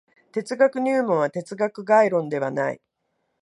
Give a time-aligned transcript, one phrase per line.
[0.31, 2.81] 哲学入門は哲学概論ではない。